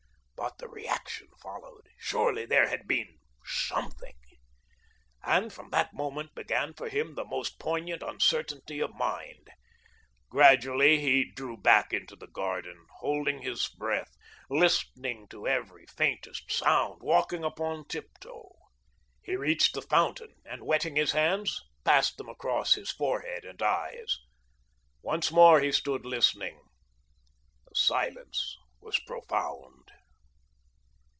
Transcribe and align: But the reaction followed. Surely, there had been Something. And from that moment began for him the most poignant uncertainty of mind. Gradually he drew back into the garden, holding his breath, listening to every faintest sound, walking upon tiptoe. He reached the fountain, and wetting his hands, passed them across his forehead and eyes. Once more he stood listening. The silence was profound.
But 0.51 0.57
the 0.57 0.67
reaction 0.69 1.27
followed. 1.41 1.85
Surely, 1.99 2.45
there 2.45 2.67
had 2.67 2.87
been 2.87 3.19
Something. 3.45 4.15
And 5.23 5.53
from 5.53 5.69
that 5.69 5.93
moment 5.93 6.33
began 6.35 6.73
for 6.73 6.89
him 6.89 7.13
the 7.13 7.23
most 7.23 7.59
poignant 7.59 8.01
uncertainty 8.01 8.79
of 8.79 8.93
mind. 8.93 9.49
Gradually 10.29 10.99
he 10.99 11.31
drew 11.31 11.57
back 11.57 11.93
into 11.93 12.15
the 12.15 12.27
garden, 12.27 12.85
holding 12.99 13.41
his 13.43 13.69
breath, 13.69 14.17
listening 14.49 15.27
to 15.29 15.47
every 15.47 15.85
faintest 15.85 16.51
sound, 16.51 17.01
walking 17.01 17.43
upon 17.43 17.85
tiptoe. 17.87 18.51
He 19.23 19.35
reached 19.35 19.73
the 19.75 19.81
fountain, 19.83 20.35
and 20.45 20.65
wetting 20.65 20.95
his 20.95 21.11
hands, 21.13 21.61
passed 21.85 22.17
them 22.17 22.29
across 22.29 22.73
his 22.73 22.91
forehead 22.91 23.45
and 23.45 23.61
eyes. 23.61 24.17
Once 25.01 25.31
more 25.31 25.59
he 25.61 25.71
stood 25.71 26.03
listening. 26.05 26.59
The 27.67 27.75
silence 27.75 28.57
was 28.81 28.99
profound. 29.05 29.77